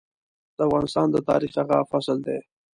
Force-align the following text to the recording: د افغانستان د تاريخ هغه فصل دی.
د 0.57 0.59
افغانستان 0.67 1.07
د 1.11 1.17
تاريخ 1.29 1.51
هغه 1.59 1.77
فصل 1.91 2.17
دی. 2.27 2.39